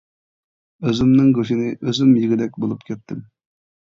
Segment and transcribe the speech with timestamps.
[0.87, 3.23] ئۆزۈمنىڭ گۆشىنى ئۆزۈم يېگۈدەك بولۇپ كەتتىم.